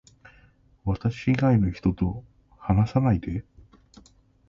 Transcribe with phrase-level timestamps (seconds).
[0.83, 2.23] 私以外の人と
[2.57, 3.45] 話さないで